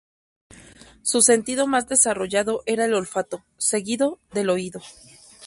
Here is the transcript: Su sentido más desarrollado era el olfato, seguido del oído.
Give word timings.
Su 1.03 1.21
sentido 1.21 1.67
más 1.67 1.87
desarrollado 1.87 2.63
era 2.65 2.85
el 2.85 2.95
olfato, 2.95 3.43
seguido 3.59 4.17
del 4.33 4.49
oído. 4.49 4.81